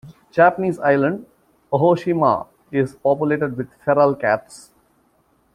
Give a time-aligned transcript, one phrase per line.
[0.31, 1.27] Japanese island
[1.71, 4.71] Aoshima is populated with feral cats.